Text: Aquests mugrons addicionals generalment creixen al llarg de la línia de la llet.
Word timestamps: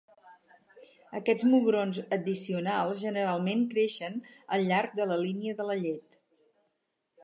Aquests 1.19 1.45
mugrons 1.49 1.99
addicionals 2.17 3.03
generalment 3.05 3.63
creixen 3.77 4.19
al 4.59 4.69
llarg 4.73 5.01
de 5.03 5.11
la 5.15 5.23
línia 5.29 5.63
de 5.63 5.73
la 5.73 5.83
llet. 5.87 6.23